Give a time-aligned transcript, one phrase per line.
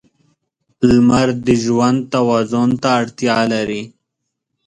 [0.87, 3.83] •لمر د ژوند توازن ته اړتیا لري.